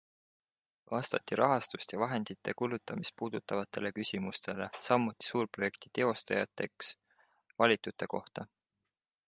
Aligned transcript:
Vastati 0.91 1.35
rahastust 1.39 1.91
ja 1.95 1.99
vahendite 2.03 2.55
kulutamist 2.61 3.15
puudutavatele 3.21 3.91
küsimustele, 3.99 4.69
samuti 4.89 5.29
suurprojekti 5.33 5.93
teostajateks 5.99 6.93
valitute 7.65 8.09
kohta. 8.15 8.49